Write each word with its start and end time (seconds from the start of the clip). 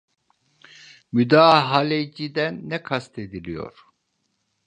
Müdahaleciden 1.11 2.69
ne 2.69 2.83
kastediliyor? 2.83 3.85